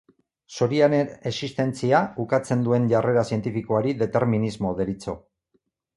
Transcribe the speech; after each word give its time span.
Zoriaren 0.57 1.11
existentzia 1.31 1.99
ukatzen 2.25 2.65
duen 2.69 2.89
jarrera 2.95 3.27
zientifikoari 3.33 3.95
determinismo 4.01 4.73
deritzo. 4.81 5.15